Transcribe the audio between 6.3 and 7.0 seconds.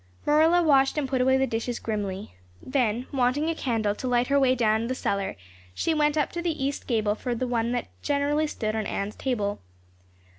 to the east